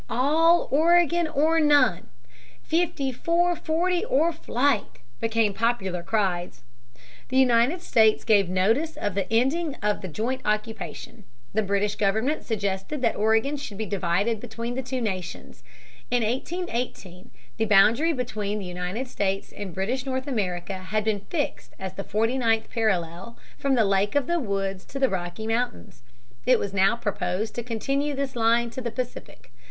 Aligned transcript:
"All 0.09 0.67
Oregon 0.71 1.27
or 1.27 1.59
none," 1.59 2.07
"Fifty 2.63 3.11
four 3.11 3.55
forty 3.55 4.03
or 4.03 4.33
fight," 4.33 4.97
became 5.19 5.53
popular 5.53 6.01
cries. 6.01 6.63
The 7.29 7.37
United 7.37 7.83
States 7.83 8.23
gave 8.23 8.49
notice 8.49 8.97
of 8.97 9.13
the 9.13 9.31
ending 9.31 9.75
of 9.83 10.01
the 10.01 10.07
joint 10.07 10.41
occupation. 10.43 11.23
The 11.53 11.61
British 11.61 11.97
government 11.97 12.43
suggested 12.43 13.03
that 13.03 13.15
Oregon 13.15 13.57
should 13.57 13.77
be 13.77 13.85
divided 13.85 14.39
between 14.39 14.73
the 14.73 14.81
two 14.81 15.01
nations. 15.01 15.61
In 16.09 16.23
1818 16.23 17.29
he 17.55 17.65
boundary 17.65 18.11
between 18.11 18.57
the 18.57 18.65
United 18.65 19.07
States 19.07 19.51
and 19.51 19.71
British 19.71 20.07
North 20.07 20.25
America 20.25 20.79
had 20.79 21.03
been 21.03 21.27
fixed 21.29 21.75
as 21.77 21.93
the 21.93 22.03
forty 22.03 22.39
ninth 22.39 22.71
parallel 22.71 23.37
from 23.59 23.75
the 23.75 23.85
Lake 23.85 24.15
of 24.15 24.25
the 24.25 24.39
Woods 24.39 24.83
to 24.85 24.97
the 24.97 25.09
Rocky 25.09 25.45
Mountains. 25.45 26.01
It 26.47 26.57
was 26.57 26.73
now 26.73 26.95
proposed 26.95 27.53
to 27.53 27.61
continue 27.61 28.15
this 28.15 28.35
line 28.35 28.71
to 28.71 28.81
the 28.81 28.89
Pacific. 28.89 29.51